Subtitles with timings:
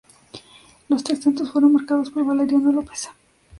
[0.89, 3.11] Los tres tantos fueron marcados por Valeriano López.